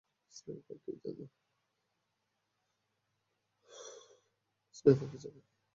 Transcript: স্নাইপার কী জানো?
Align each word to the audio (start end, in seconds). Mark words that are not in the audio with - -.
স্নাইপার 0.33 0.77
কী 0.83 0.91
জানো? 5.17 5.41